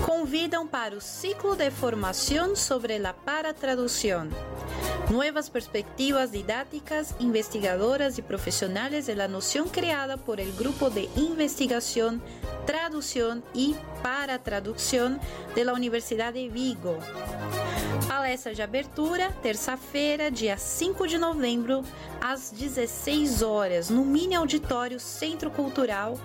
[0.05, 4.29] convidam para o ciclo de formação sobre la paratraducción.
[5.09, 12.21] Nuevas perspectivas didácticas, investigadoras y profesionales de la noción creada por el Grupo de Investigación,
[12.65, 15.19] Traducción y Paratraducción
[15.55, 16.97] de la Universidad de Vigo.
[18.07, 21.83] Palestra de abertura, terça-feira, dia 5 de novembro,
[22.21, 26.19] às 16 horas, no Mini Auditório Centro Cultural,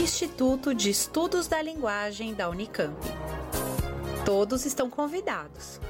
[0.00, 2.94] Instituto de Estudos da Linguagem da Unicamp.
[4.24, 5.80] Todos estão convidados.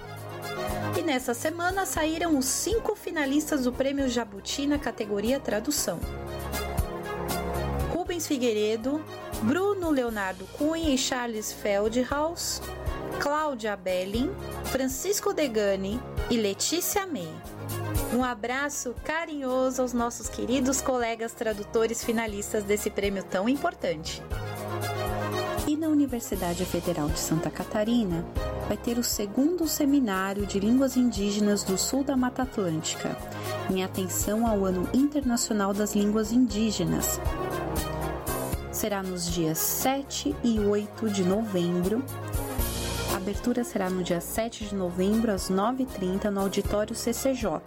[0.99, 6.01] E nessa semana saíram os cinco finalistas do Prêmio Jabuti na categoria Tradução.
[7.93, 9.05] Rubens Figueiredo,
[9.43, 12.63] Bruno Leonardo Cunha e Charles Feldhaus,
[13.21, 14.35] Cláudia Belling,
[14.65, 17.29] Francisco Degani e Letícia May.
[18.13, 24.23] Um abraço carinhoso aos nossos queridos colegas tradutores finalistas desse prêmio tão importante.
[25.67, 28.25] E na Universidade Federal de Santa Catarina
[28.67, 33.17] vai ter o segundo seminário de línguas indígenas do sul da Mata Atlântica,
[33.71, 37.21] em atenção ao Ano Internacional das Línguas Indígenas.
[38.73, 42.03] Será nos dias 7 e 8 de novembro
[43.21, 47.61] abertura será no dia 7 de novembro, às 9h30, no auditório CCJ.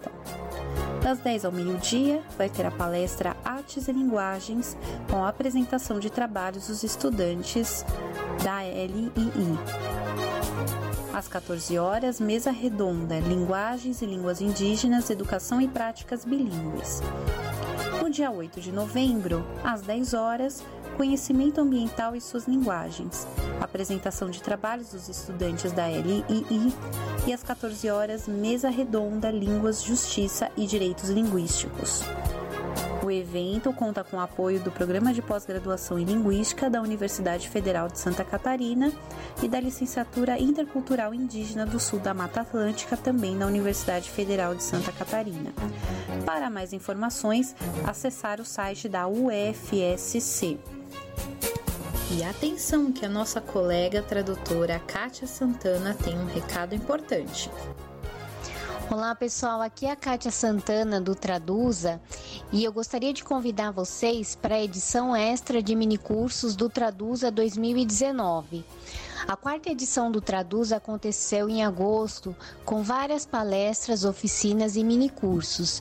[1.00, 4.76] Das 10 ao meio-dia, vai ter a palestra Artes e Linguagens,
[5.08, 7.84] com a apresentação de trabalhos dos estudantes
[8.42, 9.58] da LII.
[11.12, 17.00] Às 14 horas, mesa redonda Linguagens e Línguas Indígenas, Educação e Práticas Bilíngues.
[18.02, 20.64] No dia 8 de novembro, às 10 horas,
[20.96, 23.26] Conhecimento Ambiental e suas Linguagens,
[23.60, 26.24] apresentação de trabalhos dos estudantes da LII
[27.26, 32.02] e às 14 horas, mesa redonda Línguas, Justiça e Direitos Linguísticos.
[33.04, 37.86] O evento conta com o apoio do Programa de Pós-Graduação em Linguística da Universidade Federal
[37.86, 38.90] de Santa Catarina
[39.42, 44.62] e da Licenciatura Intercultural Indígena do Sul da Mata Atlântica, também da Universidade Federal de
[44.62, 45.52] Santa Catarina.
[46.24, 47.54] Para mais informações,
[47.86, 50.58] acessar o site da UFSC.
[52.10, 57.50] E atenção que a nossa colega tradutora Kátia Santana tem um recado importante.
[58.90, 62.00] Olá pessoal, aqui é a Kátia Santana do Traduza
[62.52, 68.62] e eu gostaria de convidar vocês para a edição extra de minicursos do Traduza 2019.
[69.26, 75.80] A quarta edição do Traduz aconteceu em agosto, com várias palestras, oficinas e minicursos.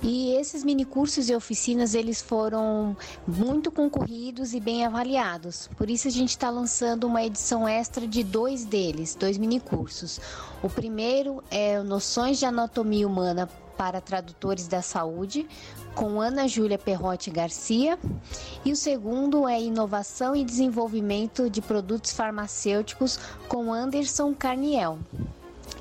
[0.00, 2.96] E esses minicursos e oficinas eles foram
[3.26, 5.68] muito concorridos e bem avaliados.
[5.76, 10.20] Por isso a gente está lançando uma edição extra de dois deles, dois minicursos.
[10.62, 15.48] O primeiro é Noções de Anatomia Humana para Tradutores da Saúde,
[15.94, 17.98] com Ana Júlia Perrotti Garcia,
[18.64, 23.18] e o segundo é Inovação e Desenvolvimento de Produtos Farmacêuticos
[23.48, 24.98] com Anderson Carniel.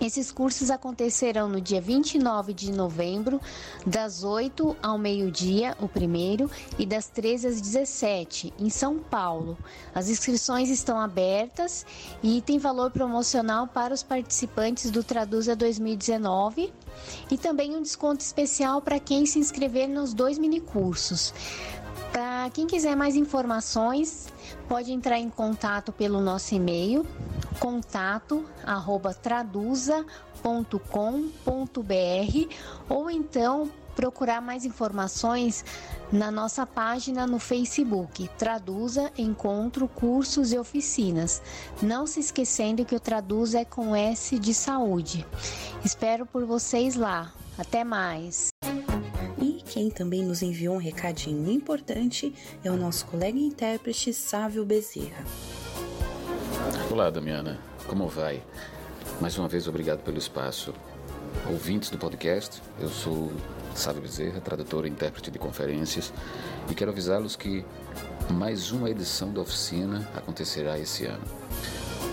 [0.04, 3.40] Esses cursos acontecerão no dia 29 de novembro,
[3.88, 9.58] das 8 ao meio-dia, o primeiro, e das 13 às 17, em São Paulo.
[9.96, 11.86] As inscrições estão abertas
[12.22, 16.74] e tem valor promocional para os participantes do Traduza 2019
[17.32, 21.34] e também um desconto especial para quem se inscrever nos dois minicursos.
[22.12, 24.28] Para quem quiser mais informações,
[24.68, 27.08] pode entrar em contato pelo nosso e-mail
[27.60, 30.04] contato arroba traduza.com.br
[32.90, 35.64] ou então procurar mais informações
[36.12, 41.42] na nossa página no Facebook, Traduza Encontro Cursos e Oficinas.
[41.82, 45.26] Não se esquecendo que o Traduza é com S de saúde.
[45.84, 47.34] Espero por vocês lá.
[47.58, 48.48] Até mais.
[49.40, 52.34] E quem também nos enviou um recadinho importante
[52.64, 55.24] é o nosso colega intérprete Sávio Bezerra.
[56.90, 57.60] Olá, Damiana.
[57.88, 58.42] Como vai?
[59.20, 60.74] Mais uma vez, obrigado pelo espaço.
[61.50, 63.32] Ouvintes do podcast, eu sou
[63.76, 66.14] Sávio Bezerra, tradutor e intérprete de conferências,
[66.70, 67.66] e quero avisá-los que
[68.32, 71.24] mais uma edição da oficina acontecerá esse ano.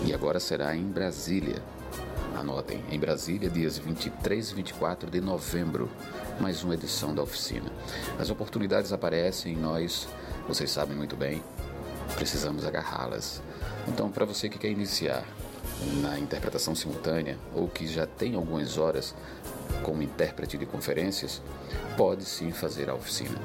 [0.05, 1.61] E agora será em Brasília.
[2.35, 5.89] Anotem, em Brasília, dias 23 e 24 de novembro,
[6.39, 7.71] mais uma edição da oficina.
[8.19, 10.07] As oportunidades aparecem e nós,
[10.47, 11.41] vocês sabem muito bem,
[12.15, 13.41] precisamos agarrá-las.
[13.87, 15.25] Então, para você que quer iniciar
[16.01, 19.15] na interpretação simultânea ou que já tem algumas horas
[19.83, 21.41] como intérprete de conferências,
[21.97, 23.37] pode sim fazer a oficina.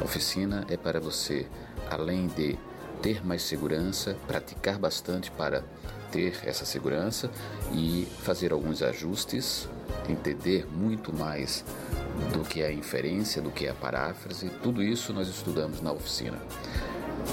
[0.00, 1.46] A oficina é para você,
[1.90, 2.58] além de
[3.02, 5.62] ter mais segurança, praticar bastante para
[6.10, 7.30] ter essa segurança
[7.72, 9.68] e fazer alguns ajustes,
[10.08, 11.64] entender muito mais
[12.32, 15.92] do que é a inferência, do que é a paráfrase, tudo isso nós estudamos na
[15.92, 16.38] oficina.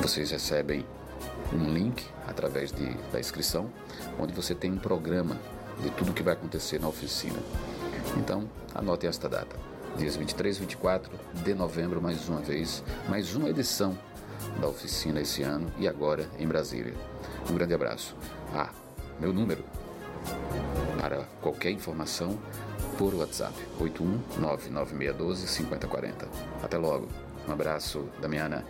[0.01, 0.85] Vocês recebem
[1.53, 3.69] um link através de, da inscrição,
[4.19, 5.37] onde você tem um programa
[5.81, 7.39] de tudo que vai acontecer na oficina.
[8.17, 9.55] Então, anotem esta data.
[9.97, 13.97] Dias 23 e 24 de novembro, mais uma vez, mais uma edição
[14.59, 16.93] da oficina esse ano e agora em Brasília.
[17.49, 18.15] Um grande abraço.
[18.53, 18.69] Ah,
[19.19, 19.63] meu número
[21.05, 22.35] para qualquer informação
[22.97, 26.25] por WhatsApp 81996125040.
[26.63, 27.07] Até logo.
[27.47, 28.65] Um abraço, Damiana.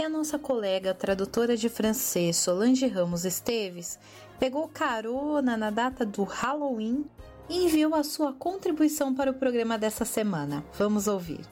[0.00, 3.98] E a nossa colega tradutora de francês Solange Ramos Esteves
[4.38, 7.04] pegou carona na data do Halloween
[7.50, 10.64] e enviou a sua contribuição para o programa dessa semana.
[10.78, 11.46] Vamos ouvir.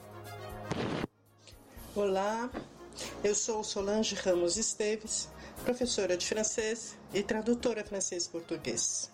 [1.95, 2.49] Olá,
[3.23, 5.29] eu sou Solange Ramos Esteves,
[5.63, 9.11] professora de francês e tradutora francês-português.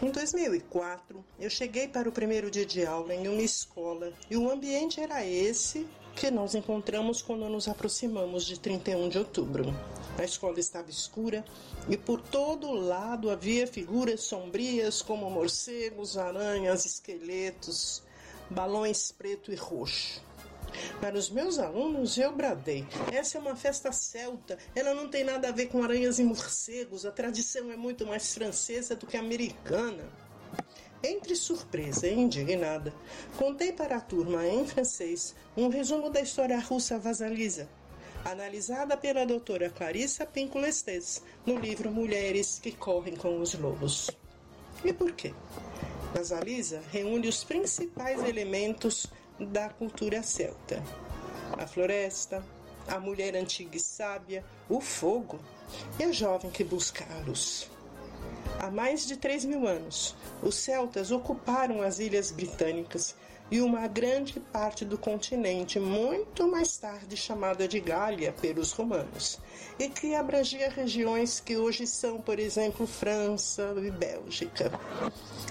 [0.00, 4.48] Em 2004, eu cheguei para o primeiro dia de aula em uma escola e o
[4.48, 5.84] ambiente era esse
[6.14, 9.74] que nós encontramos quando nos aproximamos de 31 de outubro.
[10.16, 11.44] A escola estava escura
[11.88, 18.02] e por todo lado havia figuras sombrias como morcegos, aranhas, esqueletos,
[18.48, 20.22] balões preto e roxo.
[21.00, 25.48] Para os meus alunos, eu bradei: essa é uma festa celta, ela não tem nada
[25.48, 30.04] a ver com aranhas e morcegos, a tradição é muito mais francesa do que americana.
[31.04, 32.90] Entre surpresa e indignada,
[33.36, 37.68] contei para a turma em francês um resumo da história russa vasalisa,
[38.24, 44.10] analisada pela doutora Clarissa Pinco Lestes no livro Mulheres que Correm com os Lobos.
[44.82, 45.34] E por quê?
[46.14, 49.06] Vasalisa reúne os principais elementos
[49.38, 50.82] da cultura celta:
[51.58, 52.42] a floresta,
[52.88, 55.38] a mulher antiga e sábia, o fogo
[56.00, 57.73] e a jovem que busca a luz.
[58.58, 63.14] Há mais de 3 mil anos, os celtas ocuparam as ilhas britânicas
[63.50, 69.38] e uma grande parte do continente, muito mais tarde chamada de Gália pelos romanos,
[69.78, 74.70] e que abrangia regiões que hoje são, por exemplo, França e Bélgica.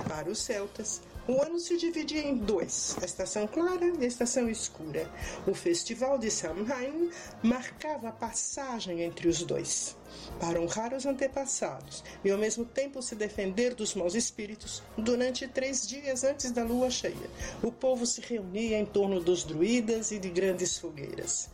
[0.07, 4.49] Para os celtas, o ano se dividia em dois, a estação clara e a estação
[4.49, 5.09] escura.
[5.47, 7.09] O festival de Samhain
[7.41, 9.95] marcava a passagem entre os dois.
[10.39, 15.87] Para honrar os antepassados e ao mesmo tempo se defender dos maus espíritos, durante três
[15.87, 17.29] dias antes da lua cheia,
[17.63, 21.49] o povo se reunia em torno dos druidas e de grandes fogueiras.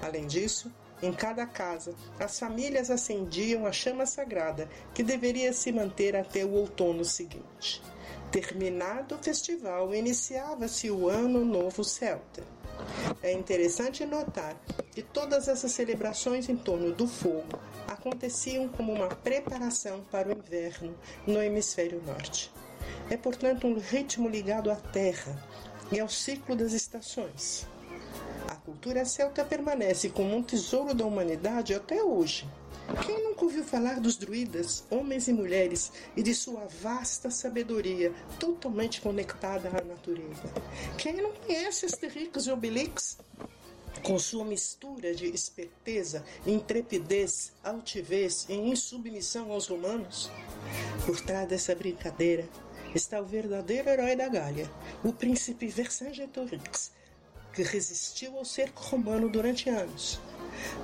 [0.00, 0.72] Além disso,
[1.02, 6.52] em cada casa, as famílias acendiam a chama sagrada que deveria se manter até o
[6.52, 7.82] outono seguinte.
[8.34, 12.42] Terminado o festival, iniciava-se o Ano Novo Celta.
[13.22, 14.56] É interessante notar
[14.90, 20.96] que todas essas celebrações em torno do fogo aconteciam como uma preparação para o inverno
[21.24, 22.50] no hemisfério norte.
[23.08, 25.40] É, portanto, um ritmo ligado à terra
[25.92, 27.68] e ao ciclo das estações.
[28.48, 32.48] A cultura celta permanece como um tesouro da humanidade até hoje
[33.04, 39.00] Quem nunca ouviu falar dos druidas, homens e mulheres, e de sua vasta sabedoria, totalmente
[39.00, 40.42] conectada à natureza?
[40.98, 43.18] Quem não conhece Asterix e Obelix?
[44.02, 50.30] Com sua mistura de esperteza, intrepidez, altivez e insubmissão aos romanos?
[51.06, 52.46] Por trás dessa brincadeira
[52.94, 54.70] está o verdadeiro herói da Gália,
[55.02, 56.92] o príncipe Vercingetorix,
[57.52, 60.20] que resistiu ao cerco romano durante anos.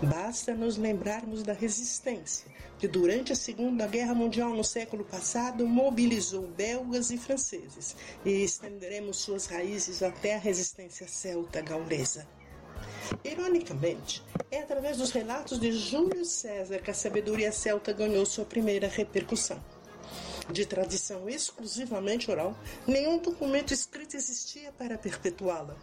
[0.02, 2.46] Basta nos lembrarmos da resistência,
[2.78, 9.18] que durante a Segunda Guerra Mundial no século passado mobilizou belgas e franceses, e estenderemos
[9.18, 12.26] suas raízes até a resistência celta gaulesa.
[13.24, 18.88] Ironicamente, é através dos relatos de Júlio César que a sabedoria celta ganhou sua primeira
[18.88, 19.62] repercussão.
[20.50, 25.76] De tradição exclusivamente oral, nenhum documento escrito existia para perpetuá-la.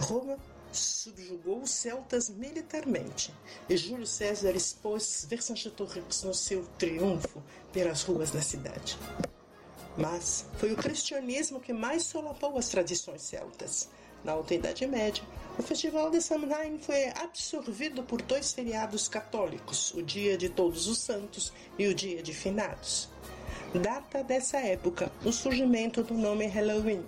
[0.00, 0.38] Roma
[0.72, 3.34] subjugou os celtas militarmente
[3.68, 8.98] e Júlio César expôs Vercingetorix no seu triunfo pelas ruas da cidade.
[9.96, 13.88] Mas foi o cristianismo que mais solapou as tradições celtas.
[14.22, 15.22] Na Alta Idade Média,
[15.58, 20.98] o Festival de Samhain foi absorvido por dois feriados católicos, o Dia de Todos os
[20.98, 23.08] Santos e o Dia de Finados.
[23.74, 27.04] Data dessa época o surgimento do nome Halloween.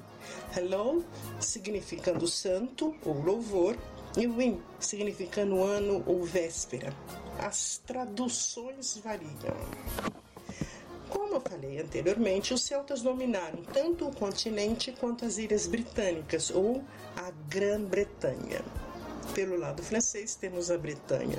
[0.56, 1.04] Hello
[1.40, 3.76] significando santo ou louvor
[4.16, 6.94] e win significando ano ou véspera.
[7.38, 9.56] As traduções variam.
[11.08, 16.82] Como eu falei anteriormente, os celtas dominaram tanto o continente quanto as ilhas britânicas ou
[17.16, 18.62] a Grã-Bretanha.
[19.34, 21.38] Pelo lado francês, temos a Bretanha.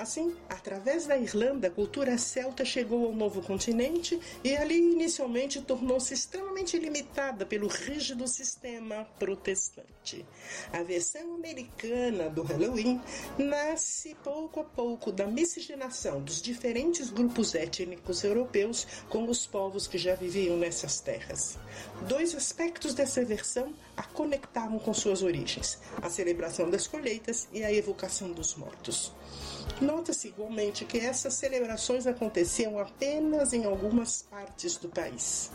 [0.00, 6.12] Assim, através da Irlanda, a cultura celta chegou ao novo continente e ali inicialmente tornou-se
[6.12, 10.24] extremamente limitada pelo rígido sistema protestante.
[10.72, 13.00] A versão americana do Halloween
[13.38, 19.98] nasce pouco a pouco da miscigenação dos diferentes grupos étnicos europeus com os povos que
[19.98, 21.58] já viviam nessas terras.
[22.08, 23.72] Dois aspectos dessa versão
[24.02, 29.12] a conectavam com suas origens: a celebração das colheitas e a evocação dos mortos.
[29.80, 35.50] Nota-se igualmente que essas celebrações aconteciam apenas em algumas partes do país.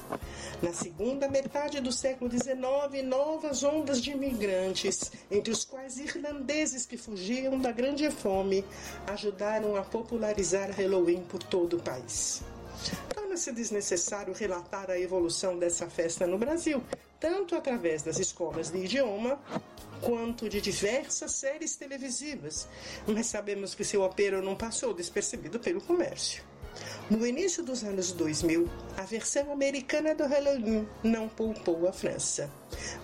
[0.62, 6.98] Na segunda metade do século XIX, novas ondas de imigrantes, entre os quais irlandeses que
[6.98, 8.64] fugiam da grande fome,
[9.08, 12.42] ajudaram a popularizar Halloween por todo o país.
[13.14, 16.84] Torna-se desnecessário relatar a evolução dessa festa no Brasil,
[17.20, 19.40] tanto através das escolas de idioma
[20.02, 22.68] quanto de diversas séries televisivas,
[23.08, 26.44] mas sabemos que seu apelo não passou despercebido pelo comércio.
[27.10, 32.52] No início dos anos 2000, a versão americana do Halloween não poupou a França.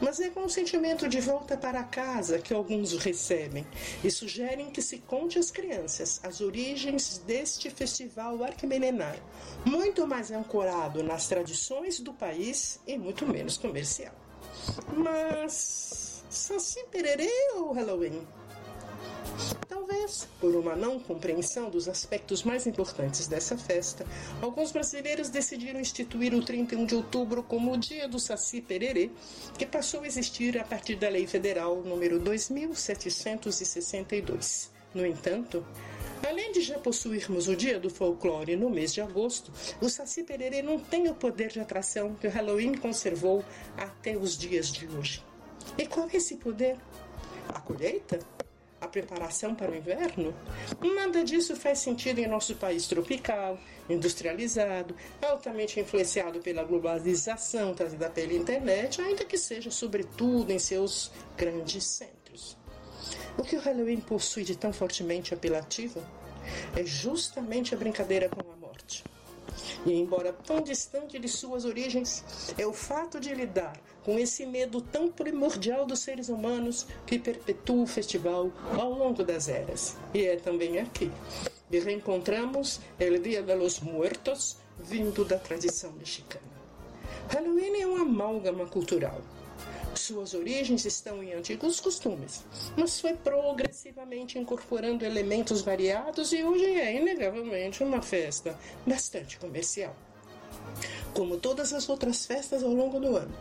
[0.01, 3.65] Mas é com um sentimento de volta para casa que alguns o recebem
[4.03, 9.17] e sugerem que se conte às crianças as origens deste festival arquimilenar,
[9.65, 14.13] muito mais ancorado nas tradições do país e muito menos comercial.
[14.95, 18.27] Mas Saci Pererê ou Halloween?
[20.03, 24.05] Talvez, por uma não compreensão dos aspectos mais importantes dessa festa,
[24.41, 29.11] alguns brasileiros decidiram instituir o 31 de outubro como o Dia do Saci Pererê,
[29.57, 34.69] que passou a existir a partir da Lei Federal número 2762.
[34.93, 35.65] No entanto,
[36.27, 40.61] Além de já possuirmos o Dia do Folclore no mês de agosto, o Saci Pererê
[40.61, 43.43] não tem o poder de atração que o Halloween conservou
[43.75, 45.21] até os dias de hoje.
[45.77, 46.77] E qual é esse poder?
[47.49, 48.19] A colheita?
[48.83, 50.35] A preparação para o inverno?
[50.81, 53.57] Nada disso faz sentido em nosso país tropical,
[53.89, 61.85] industrializado, altamente influenciado pela globalização trazida pela internet, ainda que seja sobretudo em seus grandes
[61.85, 62.57] centros.
[63.37, 66.03] O que o Halloween possui de tão fortemente apelativo
[66.75, 69.05] é justamente a brincadeira com a morte.
[69.85, 72.21] E embora tão distante de suas origens,
[72.57, 77.83] é o fato de lidar com esse medo tão primordial dos seres humanos que perpetua
[77.83, 79.95] o festival ao longo das eras.
[80.13, 81.11] E é também aqui
[81.69, 86.43] que reencontramos El Dia de los Muertos, vindo da tradição mexicana.
[87.29, 89.21] Halloween é uma amálgama cultural
[90.03, 92.43] suas origens estão em antigos costumes,
[92.75, 99.95] mas foi progressivamente incorporando elementos variados e hoje é inegavelmente uma festa bastante comercial.
[101.13, 103.33] Como todas as outras festas ao longo do ano,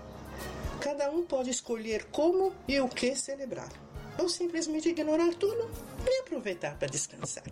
[0.83, 3.73] cada um pode escolher como e o que celebrar,
[4.19, 5.71] ou simplesmente ignorar tudo
[6.05, 7.45] e aproveitar para descansar.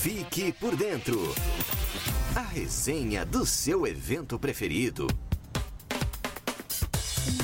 [0.00, 1.18] Fique por dentro.
[2.36, 5.08] A resenha do seu evento preferido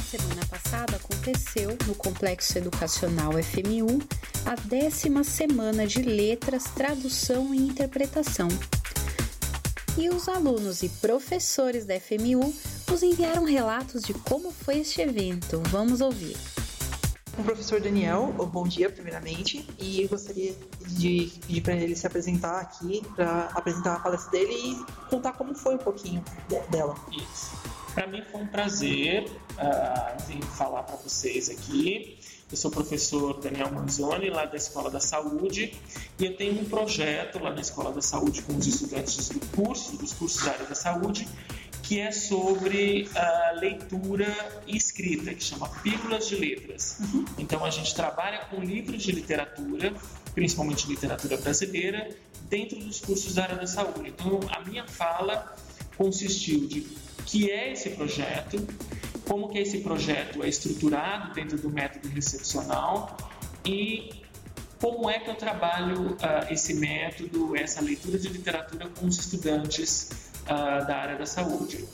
[0.09, 4.01] semana passada aconteceu no Complexo Educacional FMU
[4.47, 8.49] a décima semana de letras, tradução e interpretação.
[9.99, 12.55] E os alunos e professores da FMU
[12.90, 15.62] nos enviaram relatos de como foi este evento.
[15.68, 16.37] Vamos ouvir.
[17.38, 22.61] O professor Daniel, bom dia, primeiramente, e eu gostaria de pedir para ele se apresentar
[22.61, 26.25] aqui, para apresentar a palestra dele e contar como foi um pouquinho
[26.68, 26.97] dela.
[27.12, 27.52] Isso.
[27.95, 32.18] Para mim foi um prazer uh, vir falar para vocês aqui.
[32.50, 35.75] Eu sou o professor Daniel Manzoni, lá da Escola da Saúde,
[36.18, 39.97] e eu tenho um projeto lá na Escola da Saúde com os estudantes do curso,
[39.97, 41.28] dos cursos da área da saúde,
[41.88, 44.26] que é sobre a leitura
[44.66, 46.99] e escrita, que chama Pílulas de Letras.
[47.00, 47.25] Uhum.
[47.38, 49.95] Então a gente trabalha com livros de literatura,
[50.35, 52.11] principalmente literatura brasileira,
[52.42, 54.11] dentro dos cursos da área da saúde.
[54.11, 55.57] Então a minha fala
[55.97, 56.87] consistiu de
[57.25, 58.59] que é esse projeto,
[59.26, 63.16] como que esse projeto é estruturado dentro do método recepcional
[63.64, 64.11] e
[64.78, 70.27] como é que eu trabalho uh, esse método, essa leitura de literatura com os estudantes
[70.49, 71.85] uh, da área da saúde.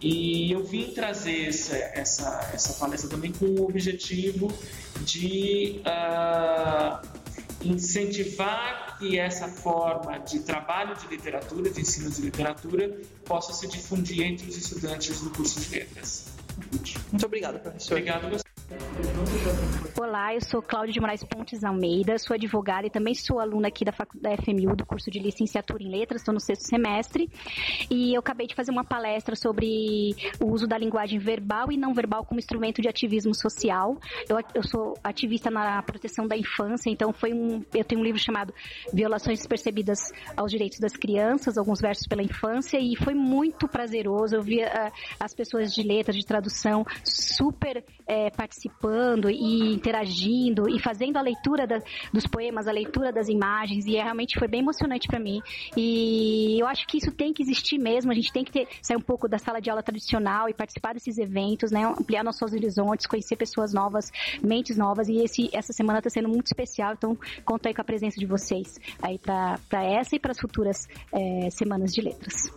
[0.00, 4.52] E eu vim trazer essa, essa, essa palestra também com o objetivo
[5.00, 7.06] de uh,
[7.62, 14.22] incentivar que essa forma de trabalho de literatura, de ensino de literatura, possa se difundir
[14.22, 16.26] entre os estudantes do curso de letras.
[17.10, 17.94] Muito obrigado, professor.
[17.94, 18.44] Obrigado a você.
[20.00, 23.84] Olá, eu sou Cláudia de Moraes Pontes Almeida, sou advogada e também sou aluna aqui
[23.84, 27.28] da, da FMU, do curso de licenciatura em letras, estou no sexto semestre.
[27.90, 31.92] E eu acabei de fazer uma palestra sobre o uso da linguagem verbal e não
[31.92, 33.98] verbal como instrumento de ativismo social.
[34.28, 38.20] Eu, eu sou ativista na proteção da infância, então foi um, eu tenho um livro
[38.20, 38.54] chamado
[38.92, 39.98] Violações Percebidas
[40.36, 44.36] aos Direitos das Crianças, alguns versos pela infância, e foi muito prazeroso.
[44.36, 50.78] Eu vi uh, as pessoas de letras, de tradução, super é, participando e interagindo e
[50.78, 51.80] fazendo a leitura da,
[52.12, 55.40] dos poemas, a leitura das imagens, e realmente foi bem emocionante para mim.
[55.76, 58.96] E eu acho que isso tem que existir mesmo, a gente tem que ter, sair
[58.96, 61.84] um pouco da sala de aula tradicional e participar desses eventos, né?
[61.84, 64.10] ampliar nossos horizontes, conhecer pessoas novas,
[64.42, 67.84] mentes novas, e esse, essa semana está sendo muito especial, então conto aí com a
[67.84, 72.50] presença de vocês aí para essa e para as futuras é, semanas de letras.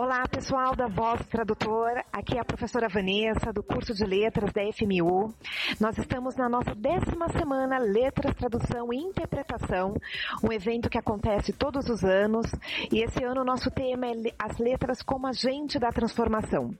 [0.00, 2.04] Olá, pessoal da Voz Tradutor.
[2.12, 5.34] Aqui é a professora Vanessa, do curso de Letras da FMU.
[5.80, 9.96] Nós estamos na nossa décima semana Letras, Tradução e Interpretação,
[10.40, 12.46] um evento que acontece todos os anos.
[12.92, 16.72] E esse ano o nosso tema é as letras como agente da transformação.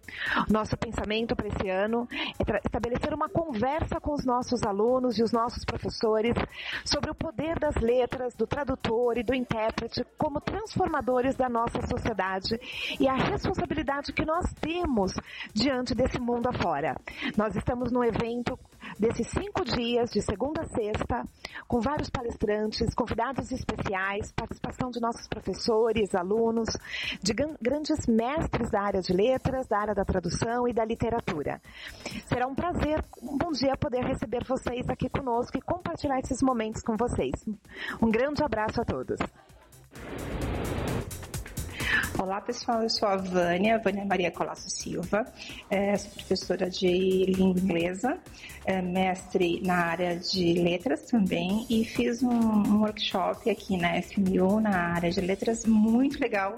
[0.48, 5.32] Nosso pensamento para esse ano é estabelecer uma conversa com os nossos alunos e os
[5.32, 6.36] nossos professores
[6.84, 12.60] sobre o poder das letras, do tradutor e do intérprete como transformadores da nossa sociedade
[13.00, 15.12] e a responsabilidade que nós temos
[15.54, 16.96] diante desse mundo afora.
[17.36, 18.58] Nós estamos no evento
[18.98, 21.24] desses cinco dias, de segunda a sexta,
[21.66, 26.68] com vários palestrantes, convidados especiais, participação de nossos professores, alunos,
[27.22, 31.60] de grandes mestres da área de letras, da área da tradução e da literatura.
[32.26, 36.82] Será um prazer, um bom dia poder receber vocês aqui conosco e compartilhar esses momentos
[36.82, 37.34] com vocês.
[38.00, 39.18] Um grande abraço a todos.
[42.20, 45.24] Olá pessoal, eu sou a Vânia, Vânia Maria Colasso Silva,
[45.70, 48.18] é, sou professora de língua inglesa,
[48.64, 54.60] é, mestre na área de letras também e fiz um, um, workshop aqui na FMU
[54.60, 56.56] na área de letras muito legal,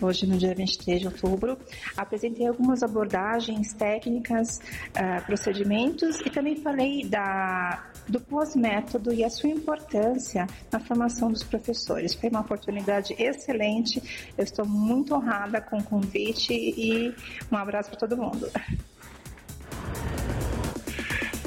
[0.00, 1.58] hoje no dia 23 de outubro.
[1.96, 4.60] Apresentei algumas abordagens técnicas,
[4.90, 11.44] uh, procedimentos e também falei da do pós-método e a sua importância na formação dos
[11.44, 12.14] professores.
[12.14, 14.02] Foi uma oportunidade excelente.
[14.36, 17.14] Eu estou muito honrada com o convite e
[17.50, 18.48] um abraço para todo mundo.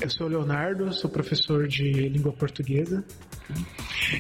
[0.02, 3.04] Eu sou o Leonardo, sou professor de língua portuguesa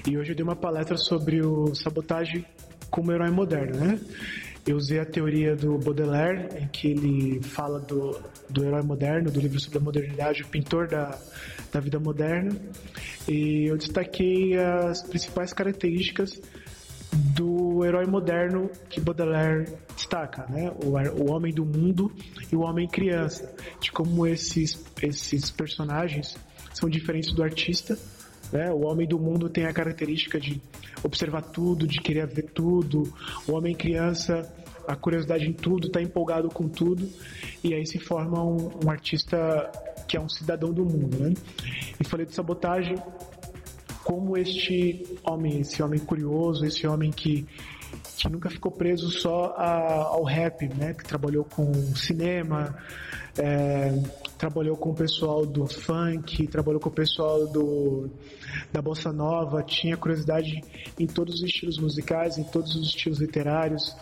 [0.07, 2.45] e hoje eu dei uma palestra sobre o sabotagem
[2.89, 3.99] como herói moderno, né?
[4.65, 9.39] Eu usei a teoria do Baudelaire, em que ele fala do, do herói moderno, do
[9.39, 11.19] livro sobre a modernidade, o pintor da,
[11.71, 12.49] da vida moderna,
[13.27, 16.41] e eu destaquei as principais características
[17.13, 20.71] do herói moderno que Baudelaire destaca, né?
[20.83, 22.11] O, o homem do mundo
[22.51, 26.37] e o homem criança, de como esses, esses personagens
[26.73, 27.97] são diferentes do artista.
[28.51, 28.71] Né?
[28.71, 30.61] O homem do mundo tem a característica de
[31.03, 33.03] observar tudo, de querer ver tudo.
[33.47, 34.47] O homem criança,
[34.87, 37.09] a curiosidade em tudo, está empolgado com tudo.
[37.63, 39.71] E aí se forma um, um artista
[40.07, 41.17] que é um cidadão do mundo.
[41.17, 41.33] Né?
[41.99, 42.95] E falei de sabotagem
[44.05, 47.43] como este homem, esse homem curioso, esse homem que
[48.17, 50.93] que nunca ficou preso só a, ao rap, né?
[50.93, 52.75] Que trabalhou com cinema,
[53.37, 53.91] é,
[54.37, 58.09] trabalhou com o pessoal do funk, trabalhou com o pessoal do,
[58.71, 60.61] da bossa nova, tinha curiosidade
[60.99, 63.95] em todos os estilos musicais, em todos os estilos literários,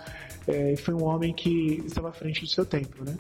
[0.47, 3.17] é, e foi um homem que estava à frente do seu tempo, né?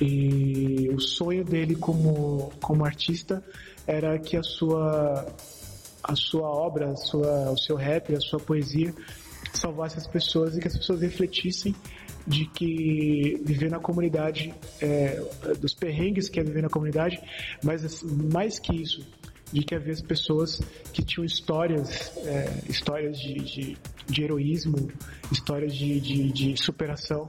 [0.00, 3.42] E o sonho dele como, como artista
[3.86, 5.26] era que a sua
[6.02, 8.94] a sua obra, a sua, o seu rap, a sua poesia
[9.52, 11.74] salvasse as pessoas e que as pessoas refletissem
[12.26, 15.20] de que viver na comunidade, é,
[15.58, 17.20] dos perrengues que é viver na comunidade,
[17.62, 19.04] mas mais que isso,
[19.52, 20.60] de que havia pessoas
[20.92, 24.90] que tinham histórias, é, histórias de, de, de, heroísmo,
[25.30, 27.28] histórias de, de, de superação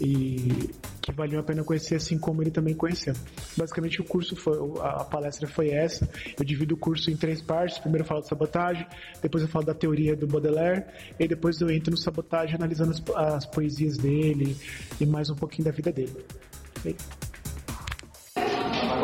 [0.00, 3.14] e que valiam a pena conhecer assim como ele também conheceu.
[3.56, 6.08] Basicamente o curso foi, a palestra foi essa.
[6.38, 7.78] Eu divido o curso em três partes.
[7.78, 8.86] Primeiro eu falo de sabotagem,
[9.22, 10.84] depois eu falo da teoria do Baudelaire,
[11.18, 14.56] e depois eu entro no sabotagem analisando as, as poesias dele
[15.00, 16.12] e mais um pouquinho da vida dele.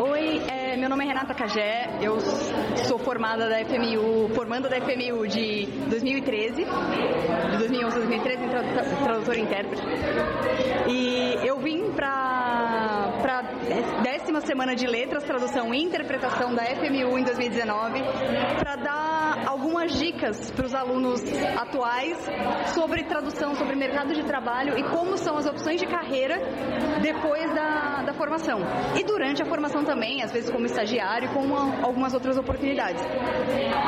[0.01, 2.19] Oi, é, meu nome é Renata Cagé, eu
[2.87, 6.65] sou formada da FMU, formanda da FMU de 2013,
[8.17, 9.83] de 2011 a 2013, tradutora e intérprete.
[10.87, 13.41] E eu vim para para
[14.01, 18.01] décima semana de letras, tradução e interpretação da FMU em 2019
[18.59, 21.21] para dar algumas dicas para os alunos
[21.57, 22.17] atuais
[22.73, 26.35] sobre tradução, sobre mercado de trabalho e como são as opções de carreira
[27.01, 28.59] depois da, da formação.
[28.97, 33.01] E durante a formação também, às vezes como estagiário, com uma, algumas outras oportunidades.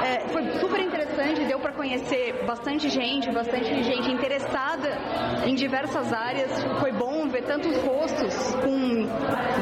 [0.04, 4.90] É, foi super interessante, deu para conhecer bastante gente, bastante gente interessada
[5.46, 6.52] em diversas áreas.
[6.80, 9.06] Foi bom ver tantos rostos com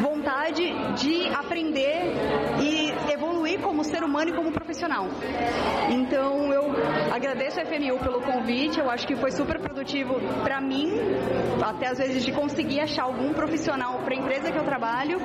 [0.02, 0.64] vontade
[0.96, 2.14] de aprender
[2.62, 2.83] e
[3.54, 5.08] evoluir como ser humano e como profissional.
[5.90, 6.72] Então eu
[7.12, 10.92] agradeço a FMU pelo convite, eu acho que foi super produtivo para mim,
[11.62, 15.20] até às vezes de conseguir achar algum profissional para a empresa que eu trabalho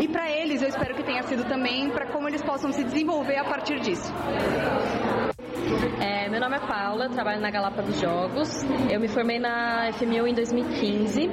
[0.00, 3.36] e para eles eu espero que tenha sido também para como eles possam se desenvolver
[3.36, 4.12] a partir disso.
[6.00, 8.64] É, meu nome é Paula, trabalho na Galápagos Jogos.
[8.90, 11.30] Eu me formei na FMU em 2015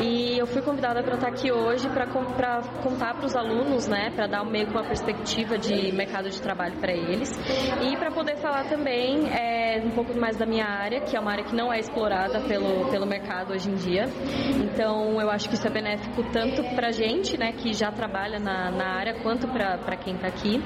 [0.00, 4.28] e eu fui convidada para estar aqui hoje para contar para os alunos, né, para
[4.28, 7.32] dar meio que uma perspectiva de mercado de trabalho para eles
[7.82, 11.32] e para poder falar também é, um pouco mais da minha área, que é uma
[11.32, 14.04] área que não é explorada pelo, pelo mercado hoje em dia.
[14.62, 18.38] Então eu acho que isso é benéfico tanto para a gente, né, que já trabalha
[18.38, 20.60] na, na área, quanto para quem está aqui.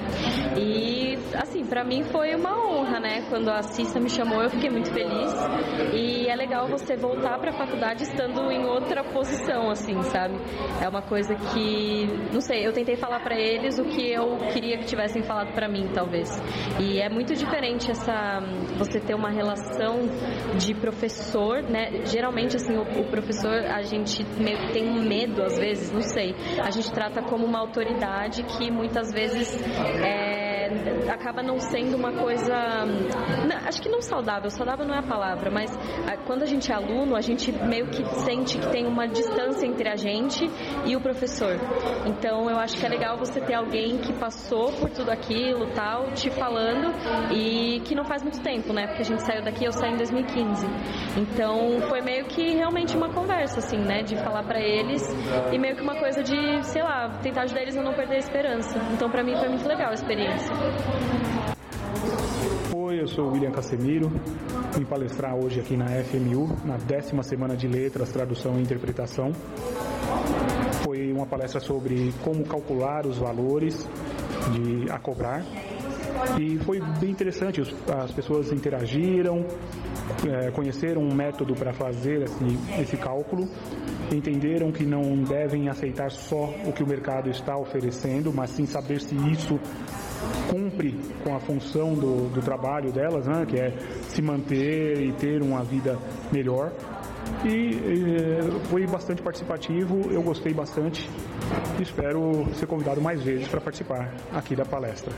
[0.59, 3.13] E assim, para mim foi uma honra, né?
[3.29, 5.33] Quando a Cissa me chamou, eu fiquei muito feliz.
[5.92, 10.35] E é legal você voltar para a faculdade estando em outra posição, assim, sabe?
[10.83, 14.79] É uma coisa que, não sei, eu tentei falar para eles o que eu queria
[14.79, 16.29] que tivessem falado para mim, talvez.
[16.81, 18.40] E é muito diferente essa
[18.77, 20.00] você ter uma relação
[20.59, 22.05] de professor, né?
[22.05, 26.03] Geralmente assim, o, o professor a gente meio que tem um medo às vezes, não
[26.03, 26.35] sei.
[26.62, 29.57] A gente trata como uma autoridade que muitas vezes
[30.05, 30.44] é
[31.11, 32.55] acaba não sendo uma coisa.
[33.66, 35.70] Acho que não saudável, saudável não é a palavra, mas
[36.27, 39.88] quando a gente é aluno, a gente meio que sente que tem uma distância entre
[39.88, 40.48] a gente
[40.85, 41.57] e o professor.
[42.07, 46.12] Então eu acho que é legal você ter alguém que passou por tudo aquilo, tal,
[46.12, 46.92] te falando
[47.33, 48.87] e que não faz muito tempo, né?
[48.87, 50.66] Porque a gente saiu daqui, eu saí em 2015.
[51.16, 54.03] Então foi meio que realmente uma conversa, assim, né?
[54.03, 55.03] De falar para eles
[55.53, 58.18] e meio que uma coisa de, sei lá, tentar ajudar eles a não perder a
[58.18, 58.79] esperança.
[58.92, 60.54] Então para mim foi muito legal a experiência.
[62.75, 64.11] Oi, eu sou o William Casemiro,
[64.77, 69.33] vim palestrar hoje aqui na FMU, na décima semana de Letras, Tradução e Interpretação.
[70.85, 73.88] Foi uma palestra sobre como calcular os valores
[74.53, 75.45] de, a cobrar
[76.40, 79.45] e foi bem interessante, as pessoas interagiram,
[80.27, 82.45] é, conheceram um método para fazer esse,
[82.81, 83.49] esse cálculo,
[84.12, 89.01] entenderam que não devem aceitar só o que o mercado está oferecendo, mas sim saber
[89.01, 89.59] se isso
[90.51, 93.73] cumpre com a função do, do trabalho delas, né, que é
[94.09, 95.99] se manter e ter uma vida
[96.33, 96.73] melhor.
[97.45, 101.09] E eh, foi bastante participativo, eu gostei bastante
[101.79, 105.13] e espero ser convidado mais vezes para participar aqui da palestra.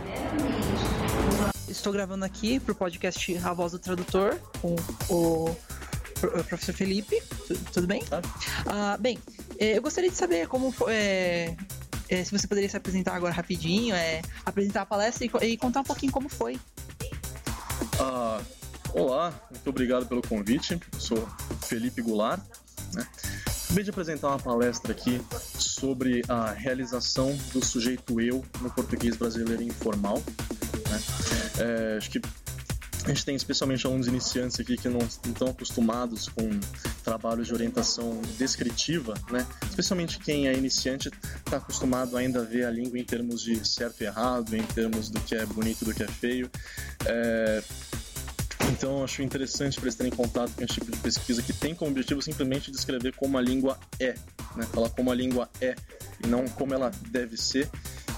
[1.69, 4.77] Estou gravando aqui para o podcast A Voz do Tradutor com
[5.11, 5.57] o
[6.49, 7.23] professor Felipe.
[7.73, 8.03] Tudo bem?
[8.66, 9.19] Ah, bem,
[9.59, 10.92] eh, eu gostaria de saber como foi.
[10.92, 11.57] É
[12.09, 15.81] é, se você poderia se apresentar agora rapidinho, é, apresentar a palestra e, e contar
[15.81, 16.59] um pouquinho como foi.
[17.99, 18.40] Ah,
[18.95, 20.81] olá, muito obrigado pelo convite.
[20.92, 21.29] Eu sou
[21.62, 22.40] Felipe Goulart.
[22.95, 23.07] Né?
[23.64, 25.21] Acabei de apresentar uma palestra aqui
[25.59, 30.23] sobre a realização do sujeito eu no português brasileiro informal.
[30.88, 31.03] Né?
[31.59, 32.21] É, acho que
[33.07, 36.51] a gente tem especialmente alunos iniciantes aqui que não estão acostumados com
[37.05, 39.47] trabalhos de orientação descritiva, né?
[39.62, 41.09] Especialmente quem é iniciante
[41.45, 45.09] está acostumado ainda a ver a língua em termos de certo e errado, em termos
[45.09, 46.51] do que é bonito, do que é feio.
[47.05, 47.62] É...
[48.73, 51.92] Então, acho interessante para eles terem contato com esse tipo de pesquisa que tem como
[51.92, 54.16] objetivo simplesmente descrever como a língua é,
[54.57, 54.66] né?
[54.73, 55.77] Falar como a língua é
[56.25, 57.71] e não como ela deve ser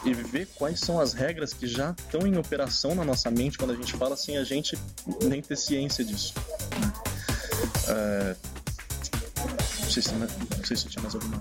[0.05, 3.73] e ver quais são as regras que já estão em operação na nossa mente quando
[3.73, 4.79] a gente fala sem a gente
[5.23, 6.35] nem ter ciência disso.
[7.89, 8.37] É...
[9.81, 11.39] Não, sei se, não sei se tinha mais alguma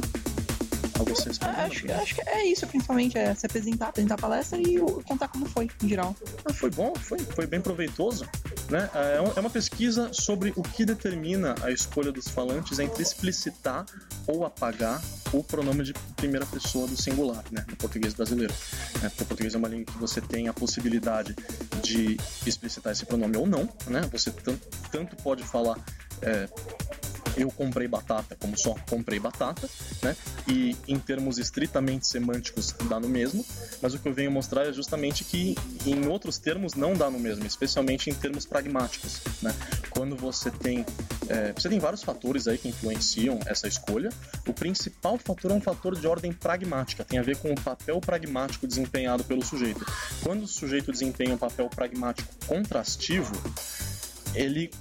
[1.00, 4.80] algo assim acho, acho que é isso, principalmente, é se apresentar, apresentar a palestra e
[5.06, 6.16] contar como foi, em geral.
[6.46, 8.28] Ah, foi bom, foi, foi bem proveitoso.
[8.70, 8.90] Né?
[8.94, 13.86] É, é uma pesquisa sobre o que determina a escolha dos falantes entre explicitar
[14.26, 15.02] ou apagar
[15.32, 17.66] o pronome de primeira pessoa do singular, né?
[17.68, 18.54] no português brasileiro.
[19.02, 19.10] Né?
[19.10, 21.36] Porque o português é uma língua que você tem a possibilidade
[21.82, 23.70] de explicitar esse pronome ou não.
[23.88, 24.02] Né?
[24.12, 24.32] Você
[24.92, 25.78] tanto, pode falar
[26.22, 26.48] é,
[27.38, 29.70] eu comprei batata como só comprei batata,
[30.02, 30.16] né?
[30.48, 33.46] E em termos estritamente semânticos dá no mesmo,
[33.82, 37.20] mas o que eu venho mostrar é justamente que em outros termos não dá no
[37.20, 39.54] mesmo, especialmente em termos pragmáticos, né?
[39.92, 40.86] Quando você tem
[41.30, 44.10] é, você tem vários fatores aí que influenciam essa escolha.
[44.48, 48.00] O principal fator é um fator de ordem pragmática, tem a ver com o papel
[48.00, 49.86] pragmático desempenhado pelo sujeito.
[50.24, 53.34] Quando o sujeito desempenha um papel pragmático contrastivo,
[54.34, 54.72] ele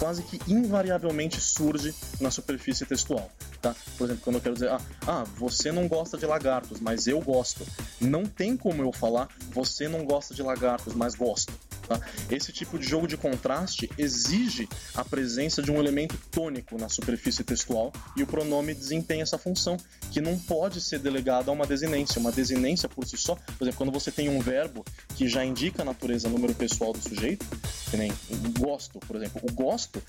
[0.00, 3.30] quase que invariavelmente surge na superfície textual.
[3.60, 3.76] Tá?
[3.98, 7.20] Por exemplo, quando eu quero dizer, ah, ah, você não gosta de lagartos, mas eu
[7.20, 7.66] gosto.
[8.00, 11.52] Não tem como eu falar, você não gosta de lagartos, mas gosto.
[11.90, 12.00] Tá?
[12.30, 17.42] Esse tipo de jogo de contraste exige a presença de um elemento tônico na superfície
[17.42, 19.76] textual e o pronome desempenha essa função,
[20.12, 22.20] que não pode ser delegado a uma desinência.
[22.20, 24.84] Uma desinência por si só, por exemplo, quando você tem um verbo
[25.16, 27.44] que já indica a natureza número pessoal do sujeito,
[27.90, 28.12] que nem
[28.56, 29.40] gosto, por exemplo.
[29.42, 30.00] O gosto,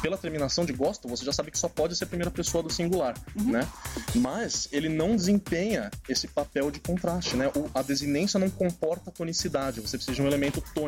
[0.00, 2.72] pela terminação de gosto, você já sabe que só pode ser a primeira pessoa do
[2.72, 3.50] singular, uhum.
[3.50, 3.68] né?
[4.14, 7.48] Mas ele não desempenha esse papel de contraste, né?
[7.48, 10.85] O, a desinência não comporta tonicidade, você precisa de um elemento tônico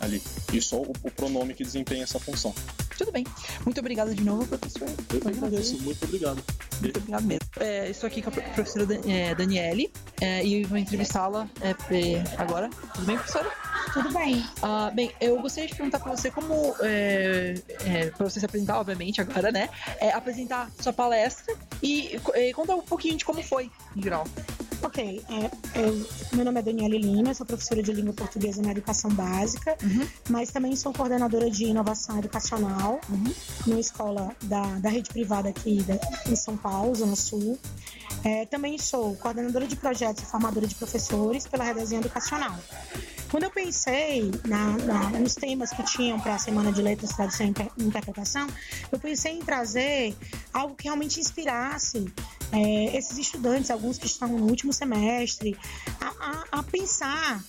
[0.00, 0.22] ali.
[0.52, 2.54] E só o, o pronome que desempenha essa função.
[2.96, 3.24] Tudo bem.
[3.64, 4.88] Muito obrigada de novo, professor.
[5.12, 6.42] Eu agradeço, muito obrigado.
[6.80, 7.46] Muito obrigado mesmo.
[7.58, 11.74] É, estou aqui com a professora é, Daniele é, e vou entrevistá-la é,
[12.38, 12.70] agora.
[12.94, 13.50] Tudo bem, professora?
[13.92, 14.42] Tudo bem.
[14.62, 18.78] Ah, bem, eu gostaria de perguntar para você como, é, é, para você se apresentar,
[18.78, 19.68] obviamente, agora, né?
[20.00, 24.26] É, apresentar sua palestra e, e contar um pouquinho de como foi, em geral.
[24.82, 29.10] Ok, é, eu, meu nome é Daniela Lima, sou professora de língua portuguesa na educação
[29.12, 30.06] básica, uhum.
[30.28, 33.32] mas também sou coordenadora de inovação educacional uhum.
[33.66, 35.94] numa escola da, da rede privada aqui da,
[36.28, 37.58] em São Paulo, Zona Sul.
[38.24, 42.58] É, também sou coordenadora de projetos e formadora de professores pela Redesenha Educacional.
[43.30, 47.46] Quando eu pensei na, na, nos temas que tinham para a Semana de Letras, Tradução
[47.46, 48.46] e Interpretação,
[48.90, 50.14] eu pensei em trazer
[50.52, 52.12] algo que realmente inspirasse
[52.52, 55.56] é, esses estudantes, alguns que estão no último semestre,
[56.00, 57.42] a, a, a pensar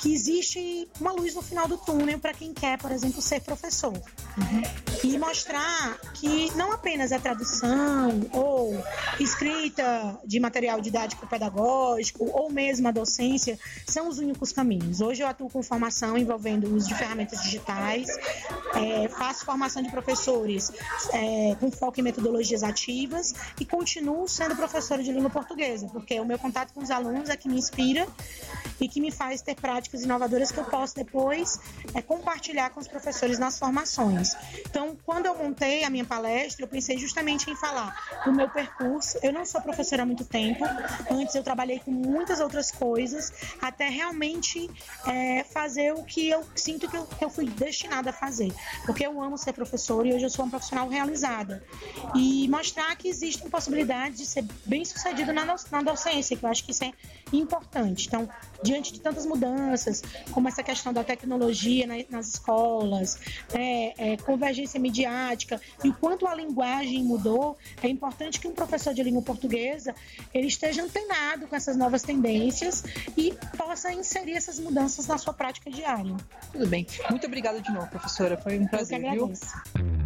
[0.00, 3.92] que existe uma luz no final do túnel para quem quer, por exemplo, ser professor.
[3.92, 4.62] Uhum.
[5.04, 8.82] E mostrar que não apenas a tradução ou
[9.18, 15.02] escrita de material didático pedagógico ou mesmo a docência são os únicos caminhos.
[15.02, 18.08] Hoje eu atuo com formação envolvendo o uso de ferramentas digitais,
[18.74, 20.72] é, faço formação de professores
[21.12, 26.24] é, com foco em metodologias ativas e continuo sendo professora de língua portuguesa, porque o
[26.24, 28.06] meu contato com os alunos é que me inspira
[28.80, 29.54] e que me faz ter
[29.90, 31.58] práticas inovadoras que eu posso depois
[31.94, 34.34] é, compartilhar com os professores nas formações.
[34.60, 39.18] Então, quando eu montei a minha palestra, eu pensei justamente em falar do meu percurso.
[39.22, 40.64] Eu não sou professora há muito tempo,
[41.10, 44.70] antes eu trabalhei com muitas outras coisas, até realmente
[45.06, 48.52] é, fazer o que eu sinto que eu, que eu fui destinada a fazer.
[48.86, 51.62] Porque eu amo ser professora e hoje eu sou uma profissional realizada.
[52.14, 56.64] E mostrar que existem possibilidades de ser bem sucedido na, na docência, que eu acho
[56.64, 56.92] que isso é
[57.32, 58.06] importante.
[58.06, 58.28] Então,
[58.62, 63.18] diante de tantas mudanças, como essa questão da tecnologia nas escolas,
[63.52, 68.92] é, é, convergência midiática e o quanto a linguagem mudou, é importante que um professor
[68.92, 69.94] de língua portuguesa
[70.32, 72.84] ele esteja antenado com essas novas tendências
[73.16, 76.16] e possa inserir essas mudanças na sua prática diária.
[76.52, 76.86] Tudo bem.
[77.08, 78.36] Muito obrigada de novo, professora.
[78.36, 78.98] Foi um prazer.
[78.98, 79.46] Eu que agradeço.
[79.74, 80.00] Viu?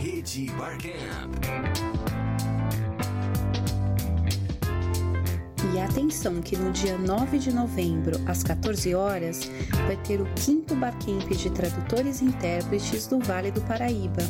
[0.00, 2.22] Rede Barcamp.
[5.74, 9.50] E atenção que no dia 9 de novembro, às 14 horas,
[9.86, 14.22] vai ter o quinto Barcamp de Tradutores e Intérpretes do Vale do Paraíba.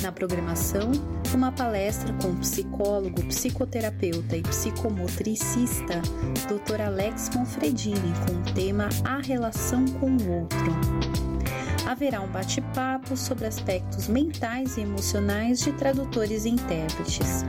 [0.00, 0.92] Na programação,
[1.34, 6.00] uma palestra com o psicólogo, psicoterapeuta e psicomotricista
[6.48, 6.82] Dr.
[6.82, 11.12] Alex Monfredini com o tema A Relação com o Outro.
[11.86, 17.44] Haverá um bate-papo sobre aspectos mentais e emocionais de tradutores e intérpretes.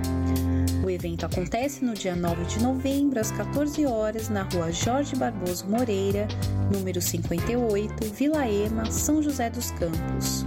[0.84, 5.65] O evento acontece no dia 9 de novembro, às 14 horas, na rua Jorge Barboso
[5.65, 6.28] Moreira,
[6.74, 10.46] número 58, Vila Ema, São José dos Campos.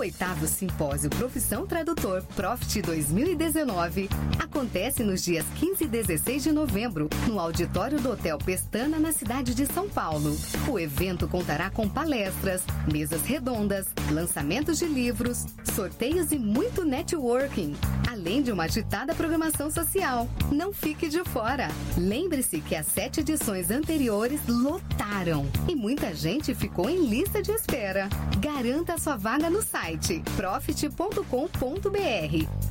[0.00, 4.08] Oitavo Simpósio Profissão Tradutor Profit 2019
[4.38, 9.54] acontece nos dias 15 e 16 de novembro, no auditório do Hotel Pestana, na cidade
[9.54, 10.34] de São Paulo.
[10.66, 17.76] O evento contará com palestras, mesas redondas, lançamentos de livros, sorteios e muito networking,
[18.10, 20.26] além de uma agitada programação social.
[20.50, 21.68] Não fique de fora!
[21.98, 28.08] Lembre-se que as sete edições anteriores lotaram e muita gente ficou em lista de espera.
[28.40, 31.20] Garanta sua vaga no site site profit.com.br.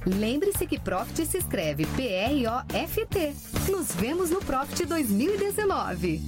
[0.05, 3.33] Lembre-se que Profit se escreve P-R-O-F-T.
[3.69, 6.21] Nos vemos no Profit 2019.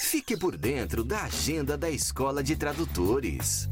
[0.00, 3.68] Fique por dentro da agenda da Escola de Tradutores.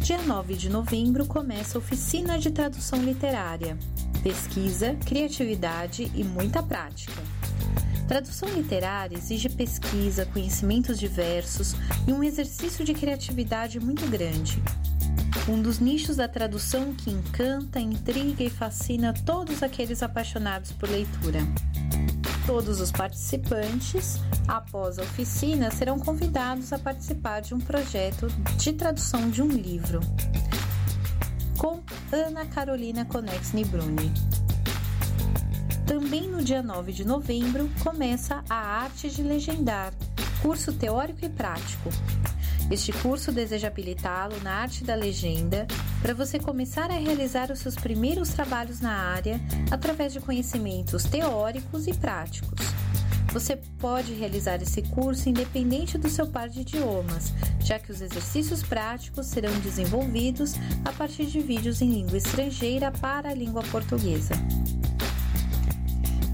[0.00, 3.78] Dia 9 de novembro começa a oficina de tradução literária.
[4.22, 7.22] Pesquisa, criatividade e muita prática.
[8.06, 11.74] Tradução literária exige pesquisa, conhecimentos diversos
[12.06, 14.62] e um exercício de criatividade muito grande.
[15.48, 21.40] Um dos nichos da tradução que encanta, intriga e fascina todos aqueles apaixonados por leitura.
[22.46, 28.26] Todos os participantes, após a oficina, serão convidados a participar de um projeto
[28.58, 30.00] de tradução de um livro.
[31.56, 34.12] Com Ana Carolina Conex Nibruni.
[35.86, 39.92] Também no dia 9 de novembro começa a Arte de Legendar,
[40.40, 41.90] curso teórico e prático.
[42.70, 45.66] Este curso deseja habilitá-lo na arte da legenda
[46.00, 49.38] para você começar a realizar os seus primeiros trabalhos na área
[49.70, 52.58] através de conhecimentos teóricos e práticos.
[53.34, 58.62] Você pode realizar esse curso independente do seu par de idiomas, já que os exercícios
[58.62, 64.34] práticos serão desenvolvidos a partir de vídeos em língua estrangeira para a língua portuguesa.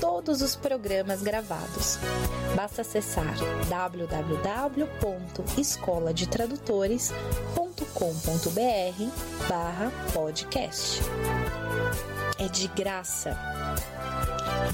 [0.00, 1.98] todos os programas gravados.
[2.54, 3.34] Basta acessar
[8.02, 11.00] www.escoladetradutores.com.br barra podcast
[12.38, 13.38] é de graça.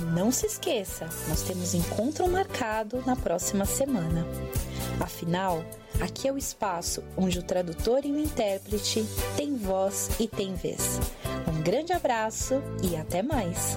[0.01, 4.27] E não se esqueça, nós temos encontro marcado na próxima semana.
[4.99, 5.62] Afinal,
[6.01, 9.05] aqui é o espaço onde o tradutor e o intérprete
[9.37, 10.99] têm voz e têm vez.
[11.47, 13.77] Um grande abraço e até mais!